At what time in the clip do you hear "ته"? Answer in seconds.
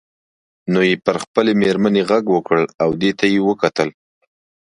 3.19-3.25